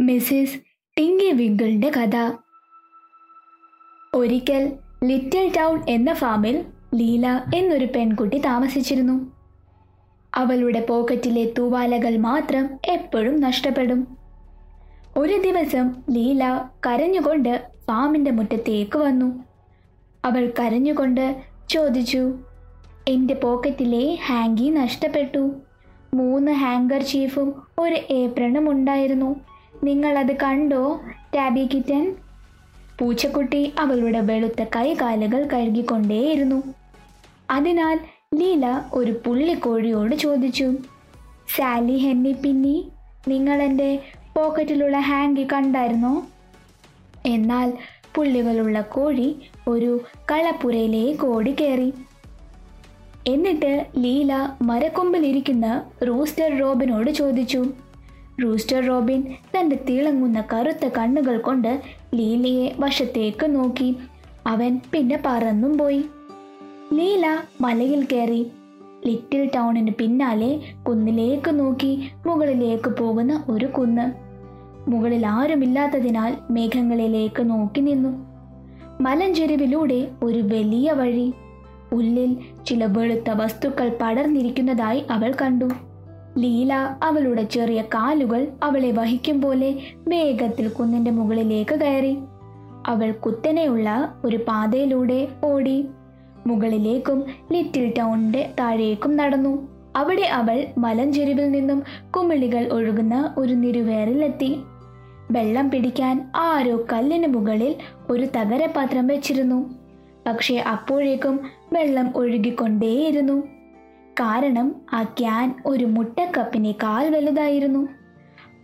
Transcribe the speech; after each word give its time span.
Mrs 0.00 0.58
Tinky 0.98 1.32
വിങ്കിളിന്റെ 1.32 1.90
കഥ. 1.90 2.32
ഒരിക്കൽ 4.14 4.72
little 5.04 5.52
town 5.56 5.84
എന്ന 5.88 6.14
ഫാമിൽ 6.14 6.66
ലീല 6.94 7.40
എന്നൊരു 7.54 7.84
പെൺകുട്ടി 7.84 8.38
താമസിച്ചിരുന്നു. 8.38 9.32
അവളുടെ 10.34 10.80
പോക്കറ്റിലെ 10.80 11.54
തൂവാലകൾ 11.58 12.16
മാത്രം 12.16 12.78
എപ്പോഴും 12.84 13.40
നഷ്ടപ്പെടും. 13.40 14.16
ഒരു 15.16 15.38
ദിവസം 15.38 16.02
ലീല 16.10 16.64
കരഞ്ഞുകൊണ്ട് 16.86 17.70
ഫാമിന്റെ 17.88 18.30
മുറ്റത്തേക്ക് 18.30 18.98
വന്നു. 18.98 19.44
അവൾ 20.24 20.52
കരഞ്ഞുകൊണ്ട് 20.58 21.42
ചോദിച്ചു 21.70 22.38
എന്റെ 23.08 23.34
പോക്കറ്റിലെ 23.34 24.18
ഹാങ്കി 24.26 24.70
നഷ്ടപ്പെട്ടു. 24.70 25.50
മൂന്ന് 26.14 26.52
ഹാങ്കർ 26.52 27.02
ചീഫും 27.02 27.62
ഒരു 27.78 27.96
ഏപ്രണും 28.10 28.70
ഉണ്ടായിരുന്നു. 28.70 29.36
നിങ്ങളത് 29.84 30.36
കണ്ടോ 30.36 31.00
ടാബി 31.36 31.68
കിറ്റൻ? 31.74 32.14
പൂച്ചക്കുട്ടി 32.98 33.72
അവളുടെ 33.78 34.20
വെളുത്ത 34.20 34.64
കൈകാലുകൾ 34.76 35.48
കഴുകിക്കൊണ്ടേയിരുന്നു. 35.52 36.62
അതിനാൽ 37.50 38.00
ലീല 38.34 38.82
ഒരു 38.92 39.12
പുള്ളിക്കോഴിയോട് 39.26 40.14
ചോദിച്ചു 40.14 40.76
സാലി 41.56 41.96
ഹെന്നി 41.96 42.32
പിന്നി 42.32 42.88
നിങ്ങളെന്റെ 43.28 44.02
പോക്കറ്റിലുള്ള 44.36 44.98
ഹാങ്കി 44.98 45.46
കണ്ടായിരുന്നോ? 45.52 46.26
എന്നാൽ 47.26 47.72
പുള്ളികളുള്ള 48.14 48.80
കോഴി 48.80 49.36
ഒരു 49.68 50.00
കളപ്പുരയിലേക്ക് 50.30 51.24
ഓടിക്കേറി. 51.24 51.92
എന്നിട്ട് 53.28 53.86
ലീല 53.96 54.32
മരക്കൊമ്പിലിരിക്കുന്ന 54.62 55.82
റൂസ്റ്റർ 56.08 56.58
റോബിനോട് 56.58 57.10
ചോദിച്ചു. 57.10 57.66
റൂസ്റ്റർ 58.42 58.86
റോബിൻ 58.86 59.24
തന്റെ 59.56 59.76
തിളങ്ങുന്ന 59.88 60.44
കറുത്ത 60.52 60.88
കണ്ണുകൾ 60.98 61.38
കൊണ്ട് 61.38 61.80
ലീലയെ 62.14 62.74
വശത്തേക്ക് 62.78 63.46
നോക്കി. 63.54 63.96
അവൻ 64.46 64.80
പിന്നെ 64.92 65.22
പറന്നും 65.26 65.78
പോയി. 65.78 66.04
ലീല 66.92 67.38
മലയിൽ 67.60 68.06
കയറി. 68.12 68.46
ലിറ്റിൽ 69.06 69.50
ടൗണിന് 69.54 69.90
പിന്നാലെ 69.98 70.60
കുന്നിലേക്ക് 70.88 71.60
നോക്കി 71.60 72.08
മുകളിലേക്ക് 72.26 72.90
പോകുന്ന 72.90 73.44
ഒരു 73.48 73.66
കുന്ന്. 73.66 74.06
മുകളിൽ 74.90 75.26
ആരുമില്ലാത്തതിനാൽ 75.26 76.36
മേഘങ്ങളിലേക്ക് 76.50 77.50
നോക്കി 77.50 77.80
നിന്നു. 77.80 78.12
മലഞ്ചെരുവിലൂടെ 79.00 80.08
ഒരു 80.22 80.38
വലിയ 80.38 80.92
വഴി. 80.92 81.32
ഉള്ളിൽ 81.92 82.36
ചില 82.66 82.84
വെളുത്ത 82.84 83.30
വസ്തുക്കൾ 83.30 83.96
പടർന്നിരിക്കുന്നതായി 84.00 85.04
അവൾ 85.10 85.34
കണ്ടു. 85.42 85.64
ലീല 86.38 86.72
അവളുടെ 87.02 87.42
ചെറിയ 87.42 87.82
കാലുകൾ 87.82 88.48
അവളെ 88.62 88.90
വഹിക്കും 88.90 89.40
പോലെ 89.40 89.80
വേഗത്തിൽ 90.08 90.68
കുന്നിന്റെ 90.68 91.10
മുകളിലേക്ക് 91.10 91.74
കയറി. 91.74 92.18
അവൾ 92.86 93.10
കുത്തനെയുള്ള 93.10 94.14
ഒരു 94.24 94.36
പാതയിലൂടെ 94.36 95.28
ഓടി. 95.44 95.86
മുകളിലേക്കും 96.46 97.24
ലിറ്റിൽ 97.52 97.92
ടൗണിന്റെ 97.98 98.50
താഴേക്കും 98.60 99.16
നടന്നു. 99.16 99.68
അവിടെ 99.96 100.22
അവൾ 100.22 100.66
മലഞ്ചെരിവിൽ 100.78 101.50
നിന്നും 101.50 101.82
കുമിളികൾ 102.16 102.72
ഒഴുകുന്ന 102.72 103.34
ഒരു 103.38 103.52
നിരുവേറിലെത്തി. 103.52 104.60
വെള്ളം 105.30 105.70
പിടിക്കാൻ 105.70 106.32
ആരോ 106.36 106.86
കല്ലിന് 106.92 107.26
മുകളിൽ 107.26 107.74
ഒരു 108.10 108.26
തകരപാത്രം 108.36 109.06
വെച്ചിരുന്നു. 109.06 109.85
പക്ഷേ 110.26 110.56
അപ്പോഴേക്കും 110.56 111.40
വെള്ളം 111.72 112.12
ഒഴുകിക്കൊണ്ടേയിരുന്നു. 112.16 113.46
കാരണം 114.20 114.74
ആ 114.92 115.02
ക്യാൻ 115.02 115.54
ഒരു 115.66 115.84
മുട്ടക്കപ്പിനേക്കാൾ 115.84 117.08
വലുതായിരുന്നു. 117.08 117.88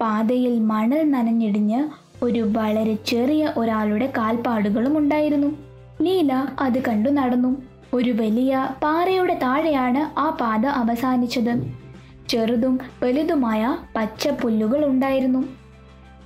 പാതയിൽ 0.00 0.60
മണൽ 0.60 1.10
നനഞ്ഞിടിഞ്ഞ് 1.10 1.84
ഒരു 2.24 2.48
വളരെ 2.56 2.94
ചെറിയ 2.94 3.52
ഒരാളുടെ 3.56 4.12
കാൽപ്പാടുകളും 4.18 4.98
ഉണ്ടായിരുന്നു. 4.98 5.46
ലീല 6.02 6.46
അത് 6.60 6.82
കണ്ടു 6.82 7.10
നടന്നു. 7.10 7.62
ഒരു 7.94 8.10
വലിയ 8.10 8.68
പാറയുടെ 8.82 9.34
താഴെയാണ് 9.34 10.20
ആ 10.20 10.30
പാത 10.40 10.66
അവസാനിച്ചത്. 10.66 11.62
ചെറുതും 12.28 12.80
വലുതുമായ 13.02 13.76
പച്ച 13.96 14.28
പുല്ലുകൾ 14.28 14.84
ഉണ്ടായിരുന്നു. 14.84 15.48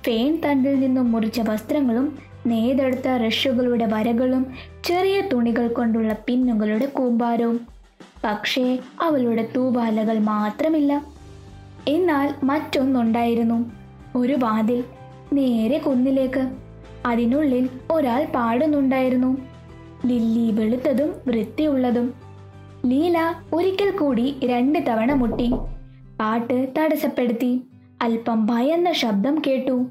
ഫേൻ 0.05 0.41
തണ്ടിൽ 0.45 0.79
നിന്നും 0.79 1.11
മുറിച്ച 1.11 1.41
വസ്ത്രങ്ങളും 1.41 2.17
നെയ്തെടുത്ത 2.47 3.07
റഷുകളുടെ 3.07 3.85
വരകളും 3.85 4.45
ചെറിയ 4.83 5.21
തുണികൾ 5.21 5.67
കൊണ്ടുള്ള 5.67 6.15
പിന്നുകളുടെ 6.25 6.85
കൂമ്പാരവും. 6.85 7.67
പക്ഷേ 8.23 8.79
അവളുടെ 9.01 9.47
തൂവാലകൾ 9.55 10.19
മാത്രമില്ല. 10.19 11.05
എന്നാൽ 11.87 12.33
മറ്റൊന്നുണ്ടായിരുന്നു. 12.43 13.71
ഒരു 14.15 14.37
വാതിൽ 14.39 14.83
നേരെ 15.33 15.77
കുന്നിലേക്ക്. 15.77 16.51
അതിനുള്ളിൽ 17.05 17.69
ഒരാൾ 17.91 18.25
പാടുന്നുണ്ടായിരുന്നു. 18.25 19.37
ലില്ലി 20.05 20.51
വെളുത്തതും 20.51 21.13
വൃത്തിയുള്ളതും. 21.27 22.13
ലീല 22.85 23.33
ഒരിക്കൽ 23.53 23.97
കൂടി 23.97 24.39
രണ്ട് 24.43 24.79
തവണ 24.87 25.13
മുട്ടി. 25.13 25.51
പാട്ട് 26.19 26.73
തടസ്സപ്പെടുത്തി. 26.77 27.61
അല്പം 28.01 28.45
ഭയന്ന 28.45 28.91
ശബ്ദം 28.91 29.41
കേട്ടു. 29.47 29.85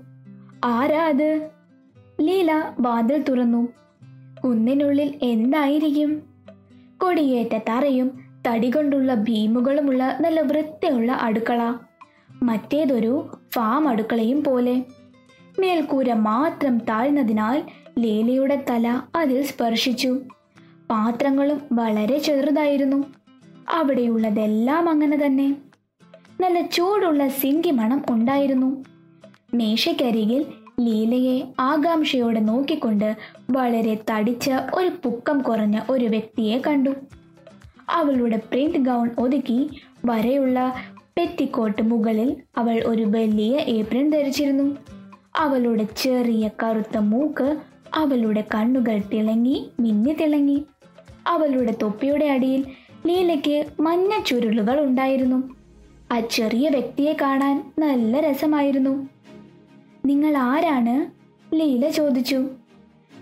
ആരാ 0.64 1.08
അത്? 1.08 1.55
ലീല 2.20 2.72
വാതിൽ 2.80 3.22
തുറന്നു. 3.22 3.68
കുന്നിനുള്ളിൽ 4.44 5.14
എന്തായിരിക്കും? 5.22 6.22
കൊടിയേറ്റ 7.02 7.58
തറയും 7.68 8.18
തടി 8.46 8.70
കൊണ്ടുള്ള 8.70 9.14
ഭീമുകളുമുള്ള 9.14 10.18
നല്ല 10.20 10.40
വൃത്തിയുള്ള 10.40 11.12
അടുക്കള. 11.12 11.74
മറ്റേതൊരു 12.42 13.38
ഫാം 13.54 13.88
അടുക്കളയും 13.88 14.44
പോലെ. 14.44 14.84
മേൽക്കൂര 15.58 16.12
മാത്രം 16.12 16.78
താഴ്ന്നതിനാൽ 16.78 17.62
ലീലയുടെ 17.98 18.64
തല 18.70 19.00
അതിൽ 19.14 19.42
സ്പർശിച്ചു. 19.42 20.20
പാത്രങ്ങളും 20.90 21.60
വളരെ 21.72 22.18
ചെറുതായിരുന്നു. 22.18 23.04
അവിടെയുള്ളതെല്ലാം 23.68 24.88
അങ്ങനെ 24.88 25.16
തന്നെ. 25.26 25.56
നല്ല 26.40 26.60
ചൂടുള്ള 26.60 27.28
സിങ്കി 27.28 27.70
മണം 27.70 28.02
ഉണ്ടായിരുന്നു. 28.10 28.84
മേശയ്ക്കരികിൽ 29.54 30.46
ലീലയെ 30.80 31.42
ആകാംക്ഷയോടെ 31.60 32.40
നോക്കിക്കൊണ്ട് 32.40 33.16
വളരെ 33.50 33.98
തടിച്ച 34.10 34.50
ഒരു 34.74 34.88
പുക്കം 34.88 35.38
കുറഞ്ഞ 35.40 35.80
ഒരു 35.90 36.04
വ്യക്തിയെ 36.04 36.58
കണ്ടു. 36.58 36.90
അവളുടെ 37.90 38.36
പ്രിന്റ് 38.36 38.78
ഗൗൺ 38.78 39.10
ഒതുക്കി 39.18 39.70
വരെയുള്ള 40.04 40.74
പെറ്റിക്കോട്ട് 41.18 41.82
മുകളിൽ 41.82 42.36
അവൾ 42.56 42.82
ഒരു 42.86 43.02
വലിയ 43.02 43.56
ഏപ്രിൻ 43.56 44.10
ധരിച്ചിരുന്നു. 44.10 44.76
അവളുടെ 45.36 45.86
ചെറിയ 45.96 46.50
കറുത്ത 46.62 46.96
മൂക്ക് 46.96 47.56
അവളുടെ 47.94 48.44
കണ്ണുകൾ 48.54 49.02
തിളങ്ങി 49.12 49.70
മിന്നി 49.80 50.12
തിളങ്ങി. 50.12 50.64
അവളുടെ 51.26 51.74
തൊപ്പിയുടെ 51.82 52.26
അടിയിൽ 52.26 52.64
ലീലയ്ക്ക് 53.06 53.64
മഞ്ഞ 53.80 54.10
ചുരുളുകൾ 54.26 54.80
ഉണ്ടായിരുന്നു. 54.80 55.54
ആ 56.12 56.20
ചെറിയ 56.20 56.68
വ്യക്തിയെ 56.68 57.12
കാണാൻ 57.22 57.72
നല്ല 57.78 58.20
രസമായിരുന്നു. 58.20 59.15
നിങ്ങൾ 60.06 60.36
ആരാണ് 60.36 61.10
ലീല 61.54 61.88
ചോദിച്ചു. 61.88 62.48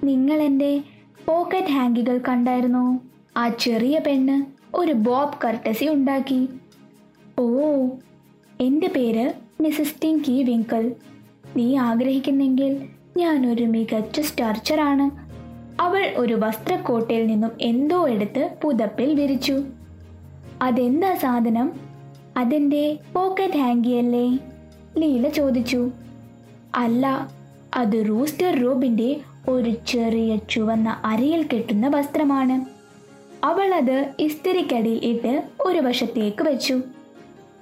നിങ്ങൾ 0.05 0.43
എന്റെ 0.43 0.83
പോക്കറ്റ് 1.27 1.69
ഹാങ്കികൾ 1.69 2.21
കണ്ടായിരുന്നോ? 2.29 2.99
ആ 3.37 3.49
ചെറിയ 3.49 4.01
പെണ്ണ് 4.07 4.45
ഒരു 4.77 4.93
ബോബ് 4.93 5.47
കർട്ടസി 5.47 5.85
ഉണ്ടാക്കി. 5.85 6.49
ഓ 7.39 7.49
എന്റെ 8.61 8.87
പേര് 8.87 9.33
മിസസ് 9.61 10.03
ടിങ്കി 10.03 10.43
വിങ്കിൾ. 10.43 10.93
നീ 11.57 11.77
ആഗ്രഹിക്കുന്നെങ്കിൽ 11.77 12.89
ഞാനൊരു 13.17 13.65
മികച്ച 13.65 14.21
സ്റ്റാർച്ചറാണ് 14.21 15.25
അവൾ 15.83 16.15
ഒരു 16.17 16.35
വസ്ത്രക്കോട്ടയിൽ 16.35 17.27
നിന്നും 17.27 17.51
എന്തോ 17.61 18.09
എടുത്ത് 18.09 18.51
പുതപ്പിൽ 18.63 19.21
വിരിച്ചു. 19.21 19.65
അതെന്താ 20.63 21.15
സാധനം? 21.15 21.73
അതെന്റെ 22.37 22.99
പോക്കറ്റ് 23.15 23.59
ഹാങ്കിയല്ലേ? 23.59 24.39
ലീല 24.99 25.29
ചോദിച്ചു. 25.29 25.91
അല്ല 26.75 27.29
അത് 27.75 28.09
റൂസ്റ്റർ 28.09 28.61
റോബിന്റെ 28.61 29.21
ഒരു 29.49 29.71
ചെറിയ 29.89 30.37
ചുവന്ന 30.37 31.03
അരയിൽ 31.05 31.49
കെട്ടുന്ന 31.53 31.89
വസ്ത്രമാണ്. 31.89 32.65
അവൾ 33.45 33.75
അത് 33.75 34.13
ഇസ്തിരിക്കടിയിൽ 34.21 35.05
ഇട്ട് 35.05 35.43
ഒരു 35.61 35.79
വശത്തേക്ക് 35.79 36.43
വെച്ചു. 36.43 36.81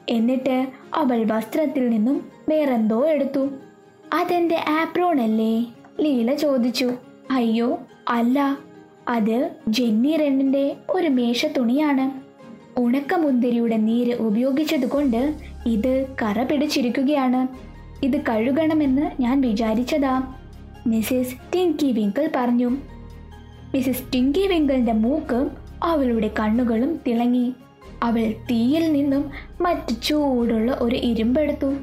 എന്നിട്ട് 0.09 0.67
അവൾ 0.95 1.25
വസ്ത്രത്തിൽ 1.25 1.89
നിന്നും 1.89 2.31
വേറെന്തോ 2.49 3.07
എടുത്തു. 3.07 3.49
അതെന്റെ 4.13 4.57
ആപ്രോൺ 4.69 5.21
അല്ലേ 5.21 5.67
ലീല 6.01 6.35
ചോദിച്ചു. 6.35 6.93
അയ്യോ 7.31 7.79
അല്ല 8.09 8.59
അത് 9.09 9.51
ജെന്നി 9.69 10.17
റെണ്ണിന്റെ 10.17 10.77
ഒരു 10.91 11.09
മേശ 11.09 11.47
തുണിയാണ് 11.47 12.23
ഉണക്കമുന്തിരിയുടെ 12.81 13.77
നീര് 13.77 14.15
ഉപയോഗിച്ചതുകൊണ്ട് 14.17 15.35
ഇത് 15.67 16.07
കറ 16.23 16.43
പിടിച്ചിരിക്കുകയാണ്. 16.43 17.72
ഇത് 18.03 18.21
കഴുകണമെന്ന് 18.29 19.23
ഞാൻ 19.23 19.41
വിചാരിച്ചതാ. 19.41 20.35
മിസ്സിസ് 20.87 21.35
ടിങ്കി 21.55 21.93
വിങ്കിൾ 21.93 22.29
പറഞ്ഞു. 22.37 22.71
മിസ്സിസ് 23.75 24.13
ടിങ്കി 24.15 24.47
വിങ്കിളിന്റെ 24.47 24.93
മൂക്കും 24.93 25.51
അവളുടെ 25.83 26.31
കണ്ണുകളും 26.41 27.01
തിളങ്ങി. 27.07 27.53
അവൾ 28.03 28.35
തീയിൽ 28.51 28.93
നിന്നും 28.93 29.31
മറ്റ് 29.61 30.03
ചൂടുള്ള 30.03 30.73
ഒരു 30.81 30.97
ഇരുമ്പെടുത്തു 30.97 31.75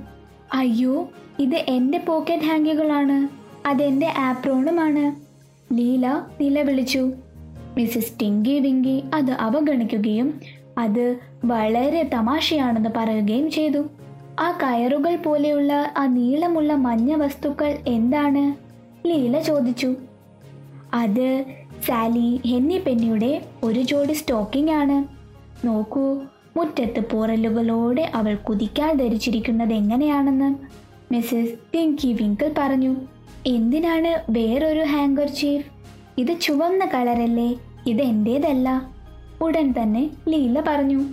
അയ്യോ 0.53 1.09
ഇത് 1.39 1.55
എന്റെ 1.55 1.97
പോക്കറ്റ് 1.97 2.43
ഹാങ്കികളാണ് 2.43 3.27
അതെന്റെ 3.67 4.13
ആപ്രോണുമാണ്. 4.17 5.29
ലീല 5.77 6.21
നിലവിളിച്ചു. 6.41 7.11
മിസ്സിസ് 7.77 8.19
ടിങ്കി 8.21 8.59
വിങ്കി 8.59 9.03
അത് 9.13 9.31
അവഗണിക്കുകയും 9.31 10.39
അത് 10.77 11.17
വളരെ 11.45 12.09
തമാശയാണെന്ന് 12.13 12.89
പറയുകയും 12.97 13.51
ചെയ്തു. 13.51 13.89
ആ 14.39 14.57
കയറുകൾ 14.63 15.15
പോലെയുള്ള 15.15 15.93
ആ 15.97 16.05
നീളമുള്ള 16.05 16.73
മഞ്ഞ 16.73 17.15
വസ്തുക്കൾ 17.15 17.77
എന്താണ്? 17.87 18.55
ലീല 19.07 19.39
ചോദിച്ചു. 19.39 19.95
അത് 20.93 21.45
സാലി 21.87 22.41
ഹെന്നി 22.45 22.77
പെന്നിയുടെ 22.77 23.41
ഒരു 23.63 23.79
ജോഡി 23.79 24.13
സ്റ്റോക്കിംഗ് 24.13 24.71
ആണ്. 24.71 24.97
നോക്കൂ 25.67 26.19
മുറ്റത്ത് 26.57 27.11
പോറലുകളോടെ 27.11 28.11
അവൾ 28.15 28.35
കുതിക്കാൻ 28.35 28.97
ധരിച്ചിരിക്കുന്നത് 28.97 29.73
എങ്ങനെയാണെന്ന്. 29.73 30.55
മിസ്സസ് 31.13 31.53
ടിങ്കി 31.73 32.13
വിങ്കിൾ 32.13 32.53
പറഞ്ഞു 32.57 32.95
എന്തിനാണ് 33.47 34.31
വേറൊരു 34.31 34.79
ഹാങ്കർ 34.79 35.27
ചീഫ്? 35.27 35.65
ഇത് 36.17 36.41
ചുവന്ന 36.41 36.85
കളറല്ലേ 36.85 37.55
ഇത് 37.87 38.01
എന്റേതല്ല 38.01 38.89
ഉടൻ 39.41 39.73
തന്നെ 39.81 40.09
ലീല 40.27 40.63
പറഞ്ഞു. 40.67 41.05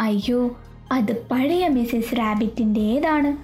അയ്യോ 0.00 0.56
അത് 0.94 1.26
പഴയ 1.30 1.68
മിസ്സിസ് 1.68 2.18
റാബിറ്റിന്റേതാണ് 2.18 3.36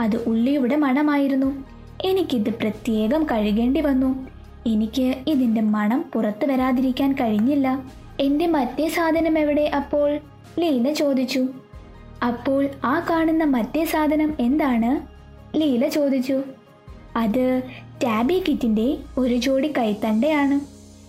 അത് 0.00 0.16
ഉള്ളിയുടെ 0.16 0.76
മണമായിരുന്നു. 0.76 1.64
എനിക്കിത് 2.04 2.50
പ്രത്യേകം 2.50 3.26
കഴുകേണ്ടി 3.32 3.80
വന്നു. 3.80 4.28
എനിക്ക് 4.66 5.14
ഇതിന്റെ 5.28 5.60
മണം 5.60 6.04
പുറത്തു 6.12 6.46
വരാതിരിക്കാൻ 6.46 7.12
കഴിഞ്ഞില്ല. 7.12 7.82
എന്റെ 8.20 8.46
മറ്റേ 8.46 8.88
സാധനം 8.88 9.38
എവിടെ 9.38 9.70
അപ്പോൾ? 9.76 10.18
ലീല 10.58 10.92
ചോദിച്ചു. 10.92 11.46
അപ്പോൾ 12.26 12.68
ആ 12.84 13.06
കാണുന്ന 13.10 13.44
മറ്റേ 13.44 13.84
സാധനം 13.84 14.34
എന്താണ്? 14.40 15.06
ലീല 15.58 15.88
ചോദിച്ചു. 15.88 16.42
അത് 17.16 17.62
ടാബി 18.04 18.44
കിറ്റിന്റെ 18.48 18.96
ഒരു 19.18 19.34
ജോഡി 19.34 19.72
കൈത്തണ്ടയാണ്. 19.78 20.60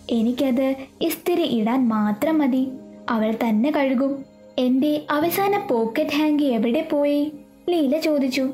എനിക്കത് 0.10 0.76
ഇസ്തിരി 1.02 1.44
ഇടാൻ 1.44 1.88
മാത്രം 1.88 2.40
മതി. 2.40 2.68
അവൾ 3.10 3.36
തന്നെ 3.44 3.72
കഴുകും. 3.72 4.33
എന്റെ 4.60 5.02
അവസാന 5.10 5.68
പോക്കറ്റ് 5.72 6.10
ഹാങ്കി 6.10 6.44
എവിടെ 6.44 6.88
പോയി? 6.92 7.32
ലീല 7.70 8.00
ചോദിച്ചു. 8.00 8.50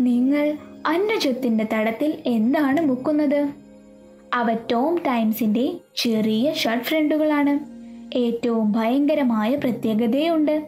നിങ്ങൾ 0.00 0.56
അന്നജത്തിന്റെ 0.86 1.66
തടത്തിൽ 1.74 2.18
എന്താണ് 2.26 2.80
മുക്കുന്നത്? 2.80 3.48
അവ 4.34 4.52
ടോം 4.52 4.98
ടൈംസിന്റെ 5.06 5.72
ചെറിയ 5.96 6.52
ഷർട്ട് 6.52 6.84
ഫ്രണ്ടുകളാണ്. 6.84 7.58
ഏറ്റവും 8.18 8.72
ഭയങ്കരമായ 8.72 9.56
പ്രത്യേകതയുണ്ട് 9.56 10.66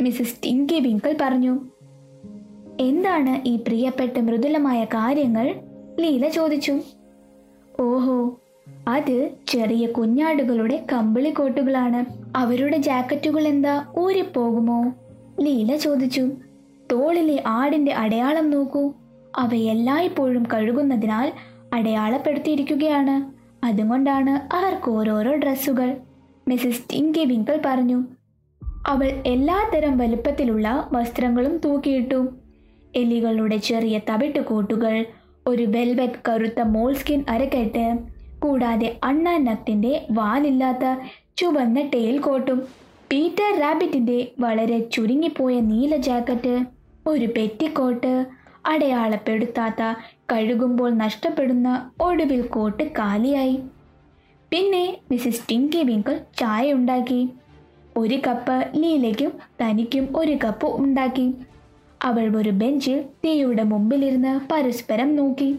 മിസസ് 0.00 0.42
ടിങ്കി 0.44 0.80
വിങ്കിൾ 0.80 1.16
പറഞ്ഞു. 1.20 1.58
എന്താണ് 2.80 3.48
ഈ 3.48 3.56
പ്രിയപ്പെട്ട 3.56 4.18
മൃദുലമായ 4.18 4.84
കാര്യങ്ങൾ? 4.84 5.54
ലീല 6.00 6.28
ചോദിച്ചു. 6.28 6.80
ഓഹോ 7.80 8.40
അത് 8.88 9.30
ചെറിയ 9.48 9.86
കുഞ്ഞാടുകളുടെ 9.86 10.84
കമ്പിളിക്കോട്ടുകളാണ്. 10.92 12.04
അവരുടെ 12.36 12.76
ജാക്കറ്റുകൾ 12.76 13.48
എന്താ 13.48 13.86
ഊരി 13.98 14.04
ഊരിപ്പോകുമോ? 14.04 14.92
ലീല 15.40 15.76
ചോദിച്ചു. 15.76 16.30
തോളിലെ 16.92 17.42
ആടിന്റെ 17.46 17.92
അടയാളം 17.92 18.50
നോക്കൂ. 18.50 18.92
അവ 19.36 19.54
എല്ലായ്പ്പോഴും 19.54 20.46
കഴുകുന്നതിനാൽ 20.54 21.32
അടയാളപ്പെടുത്തിയിരിക്കുകയാണ്. 21.72 23.38
അതുകൊണ്ടാണ് 23.66 24.54
അവർക്ക് 24.54 24.90
ഓരോരോ 24.90 25.34
ഡ്രസ്സുകൾ. 25.34 25.96
മിസ്സിസ് 26.48 26.82
ടിങ്കി 26.92 27.24
വിങ്കൽ 27.24 27.60
പറഞ്ഞു. 27.64 28.04
അവൾ 28.86 29.22
എല്ലാത്തരം 29.26 29.98
വലുപ്പത്തിലുള്ള 29.98 30.88
വസ്ത്രങ്ങളും 30.92 31.56
തൂക്കിയിട്ടു. 31.56 32.28
എലികളുടെ 32.96 33.56
ചെറിയ 33.56 34.00
തവിട്ട് 34.10 34.38
കോട്ടുകൾ 34.38 35.06
ഒരു 35.46 35.62
വെൽവെറ്റ് 35.62 36.30
കറുത്ത 36.30 36.60
മോൾസ്കിൻ 36.60 37.24
അരക്കെട്ട് 37.28 38.17
കൂടാതെ 38.38 38.98
അണ്ണാനത്തിന്റെ 39.04 40.06
വാലില്ലാത്ത 40.10 40.96
ചുവന്ന 41.36 41.80
ടെയിൽ 41.94 42.18
കോട്ടും 42.18 42.58
പീറ്റർ 43.10 43.60
റാബിറ്റിന്റെ 43.60 44.32
വളരെ 44.40 44.78
ചുരുങ്ങിപ്പോയ 44.78 45.60
നീല 45.60 45.96
ജാക്കറ്റ് 45.96 46.54
ഒരു 47.06 47.26
പെറ്റിക്കോട്ട് 47.26 48.26
അടയാളപ്പെടുത്താത്ത 48.66 49.82
കഴുകുമ്പോൾ 50.32 50.90
നഷ്ടപ്പെടുന്ന 50.94 51.90
ഒടുവിൽ 52.00 52.42
കോട്ട് 52.46 52.82
കാലിയായി. 52.92 53.58
പിന്നെ 54.52 54.98
മിസ്സിസ് 55.10 55.48
ടിങ്കി 55.50 55.82
വിങ്കിൾ 55.82 56.20
ചായ 56.38 56.72
ഉണ്ടാക്കി. 56.72 57.28
ഒരു 57.96 58.18
കപ്പ് 58.26 58.82
ലീലയ്ക്കും 58.82 59.32
തനിക്കും 59.62 60.08
ഒരു 60.16 60.38
കപ്പ് 60.44 60.66
ഉണ്ടാക്കി. 60.66 61.34
അവൾ 62.02 62.36
ഒരു 62.36 62.50
ബെഞ്ചിൽ 62.50 63.04
തീയുടെ 63.24 63.62
മുമ്പിലിരുന്ന് 63.62 64.40
പരസ്പരം 64.52 65.16
നോക്കി. 65.16 65.58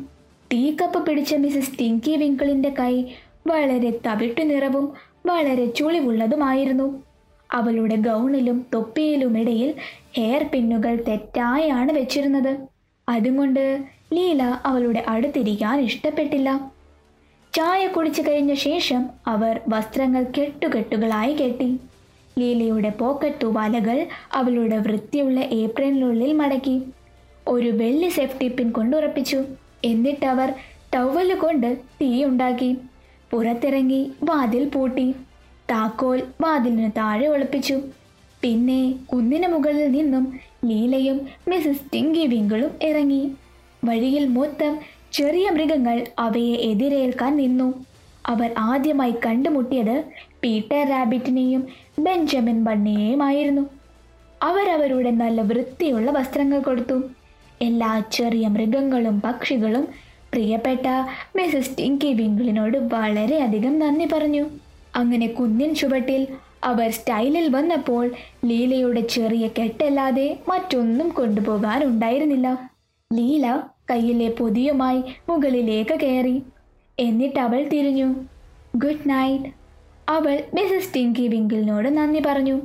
ടീ 0.51 0.75
കപ്പ് 0.81 1.05
പിടിച്ച 1.05 1.35
മിസസ് 1.35 1.79
ടിങ്കി 1.79 2.15
വിങ്കിളിന്റെ 2.15 2.69
കൈ 2.79 3.03
വളരെ 3.47 3.99
തവിട്ടു 4.05 4.41
നിറവും 4.41 4.93
വളരെ 5.25 5.65
ചുളിവുള്ളതുമായിരുന്നു. 5.65 7.03
അവളുടെ 7.51 7.95
ഗൗണിലും 7.95 8.65
തൊപ്പിയിലുമിടയിൽ 8.73 9.73
ഹെയർ 10.15 10.43
പിന്നുകൾ 10.53 10.95
തെറ്റായാണ് 11.07 11.91
വെച്ചിരുന്നത്. 11.91 12.57
അതുകൊണ്ട് 13.09 13.83
ലീല 14.13 14.43
അവളുടെ 14.65 15.05
അടുത്തിരിക്കാൻ 15.07 15.79
ഇഷ്ടപ്പെട്ടില്ല. 15.79 16.71
ചായ 17.53 17.87
കുടിച്ചു 17.87 18.21
കഴിഞ്ഞ 18.21 18.53
ശേഷം 18.53 19.09
അവർ 19.27 19.59
വസ്ത്രങ്ങൾ 19.67 20.25
കെട്ടുകെട്ടുകളായി 20.37 21.33
കെട്ടി. 21.33 21.77
ലീലയുടെ 22.39 22.89
പോക്കറ്റ് 22.89 23.35
തൂവാലകൾ 23.43 24.07
അവളുടെ 24.33 24.77
വൃത്തിയുള്ള 24.77 25.39
ഏപ്രിലിനുള്ളിൽ 25.39 26.33
മടക്കി. 26.33 26.81
ഒരു 27.47 27.69
വെള്ളി 27.69 28.09
സേഫ്റ്റി 28.09 28.47
പിൻ 28.47 28.71
കൊണ്ടുറപ്പിച്ചു 28.71 29.43
എന്നിട്ട് 29.85 30.25
അവർ 30.25 30.53
ടവൽ 30.95 31.35
കൊണ്ട് 31.35 31.77
തീയുണ്ടാക്കി 32.01 32.77
പുറത്തിറങ്ങി 33.31 34.11
വാതിൽ 34.23 34.69
പൂട്ടി. 34.69 35.11
താക്കോൽ 35.71 36.23
വാതിലിന് 36.41 36.91
താഴെ 36.97 37.27
ഒളിപ്പിച്ചു. 37.27 37.81
പിന്നെ 38.41 38.91
കുന്നിന് 39.13 39.47
മുകളിൽ 39.47 39.91
നിന്നും 39.91 40.39
ലീലയും 40.65 41.27
മിസസ് 41.47 41.93
ടിങ്കി 41.93 42.25
വിങ്കിളും 42.25 42.71
ഇറങ്ങി. 42.81 43.31
വഴിയിൽ 43.85 44.27
മൊത്തം 44.27 44.79
ചെറിയ 45.13 45.49
മൃഗങ്ങൾ 45.49 46.05
അവയെ 46.19 46.55
എതിരേൽക്കാൻ 46.55 47.37
നിന്നു. 47.37 47.85
അവർ 48.25 48.53
ആദ്യമായി 48.57 49.13
കണ്ടുമുട്ടിയത് 49.25 50.03
പീറ്റർ 50.43 50.89
റാബിറ്റിനെയും 50.89 51.67
ബെഞ്ചമിൻ 51.99 52.63
ബണ്ണിയെയുമായിരുന്നു. 52.63 53.69
അവരവരുടെ 54.41 55.11
നല്ല 55.11 55.41
വൃത്തിയുള്ള 55.41 56.11
വസ്ത്രങ്ങൾ 56.11 56.59
കൊടുത്തു. 56.59 57.03
എല്ലാ 57.61 57.99
ചെറിയ 58.11 58.47
മൃഗങ്ങളും 58.47 59.21
പക്ഷികളും 59.21 59.87
പ്രിയപ്പെട്ട 60.33 60.87
മിസസ് 61.35 61.77
ടിങ്കി 61.77 62.13
വിങ്കിളിനോട് 62.13 62.77
വളരെയധികം 62.77 63.79
നന്ദി 63.79 64.05
പറഞ്ഞു. 64.13 64.45
അങ്ങനെ 64.95 65.27
കുന്നിൻ 65.27 65.75
ചുവട്ടിൽ 65.75 66.27
അവർ 66.63 66.91
സ്റ്റൈലിൽ 66.91 67.49
വന്നപ്പോൾ 67.49 68.11
ലീലയുടെ 68.45 69.01
ചെറിയ 69.01 69.47
കെട്ടല്ലാതെ 69.47 70.39
മറ്റൊന്നും 70.49 71.09
കൊണ്ടുപോകാനുണ്ടായിരുന്നില്ല 71.09 72.69
ലീല 73.13 73.59
കയ്യിലെ 73.91 74.29
പൊതിയുമായി 74.29 75.03
മുകളിലേക്ക് 75.29 75.99
കയറി. 75.99 76.43
എന്നിട്ട് 76.99 77.39
അവൾ 77.39 77.63
തിരിഞ്ഞു. 77.63 78.15
ഗുഡ് 78.75 79.09
നൈറ്റ് 79.09 79.43
അവൾ 80.09 80.43
മിസസ് 80.53 80.93
ടിങ്കി 80.95 81.27
വിങ്കിളിനോട് 81.27 81.97
നന്ദി 81.97 82.23
പറഞ്ഞു. 82.25 82.61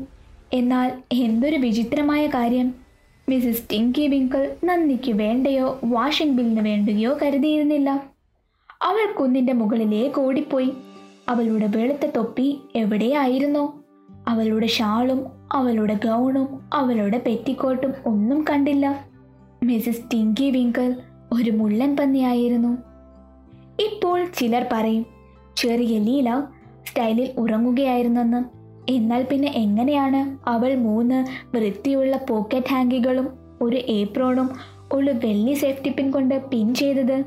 എന്നാൽ 0.52 0.92
എന്തൊരു 1.12 1.56
വിചിത്രമായ 1.56 2.26
കാര്യം. 2.26 2.83
മിസ്സിസ് 3.28 3.70
ടിങ്കി 3.72 4.06
വിങ്കിൾ 4.06 4.54
നന്ദിക്ക് 4.64 5.12
വേണ്ടയോ? 5.12 5.78
വാഷിംഗ് 5.84 6.36
ബില്ലിന് 6.36 6.66
വേണ്ടയോ 6.66 7.18
കരുതിയിരുന്നില്ല. 7.22 7.90
അവൾ 8.82 9.12
കുന്നിന്റെ 9.12 9.52
മുകളിലേക്ക് 9.52 10.20
ഓടിപ്പോയി. 10.20 10.72
അവളുടെ 11.28 11.68
വെളുത്ത 11.76 12.10
തൊപ്പി 12.16 12.60
എവിടെയായിരുന്നോ? 12.74 13.80
അവളുടെ 14.28 14.66
ഷാളും 14.66 15.26
അവളുടെ 15.52 15.94
ഗൗണും 15.94 16.70
അവളുടെ 16.74 17.18
പെറ്റിക്കോട്ടും 17.26 17.94
ഒന്നും 18.06 18.44
കണ്ടില്ല. 18.50 19.04
മിസ്സിസ് 19.62 20.02
ടിങ്കി 20.12 20.50
വിങ്കിൾ 20.50 20.94
ഒരു 21.32 21.50
മുള്ളൻ 21.50 21.96
പന്നിയായിരുന്നു. 21.96 22.78
ഇപ്പോൾ 23.82 24.24
ചിലർ 24.24 24.66
പറയും 24.72 25.06
ചെറിയ 25.56 25.98
ലീല 25.98 26.42
സ്റ്റൈലിൽ 26.86 27.30
ഉറങ്ങുകയായിരുന്നെന്ന്. 27.38 28.63
എന്നാൽ 28.88 29.22
പിന്നെ 29.22 29.48
എങ്ങനെയാണ്? 29.48 30.48
അവൾ 30.48 30.74
മൂന്ന് 30.74 31.26
വൃത്തിയുള്ള 31.56 32.20
പോക്കറ്റ് 32.30 32.66
ഹാങ്കികളും 32.70 33.28
ഒരു 33.62 33.76
ഏപ്രോണും 33.76 34.50
ഒരു 34.92 35.10
വെള്ളി 35.10 35.54
സേഫ്റ്റി 35.54 35.90
പിൻ 35.90 36.10
കൊണ്ട് 36.10 36.50
പിൻ 36.50 36.74
ചെയ്തത്. 36.74 37.24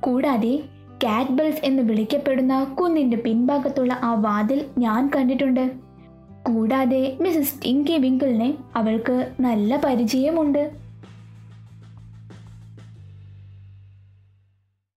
കൂടാതെ 0.00 0.60
കാറ്റ്ബൽസ് 1.04 1.60
എന്ന് 1.64 1.82
വിളിക്കപ്പെടുന്ന 1.82 2.64
കുന്നിന്റെ 2.64 3.16
പിൻഭാഗത്തുള്ള 3.16 4.00
ആ 4.02 4.14
വാതിൽ 4.14 4.64
ഞാൻ 4.78 5.10
കണ്ടിട്ടുണ്ട്. 5.16 5.70
കൂടാതെ 6.42 7.16
മിസ്സസ് 7.20 7.64
ടിങ്കി 7.64 7.92
വിങ്കിളിനെ 7.92 8.54
അവൾക്ക് 8.76 9.32
നല്ല 9.40 9.80
പരിചയമുണ്ട്. 9.84 10.85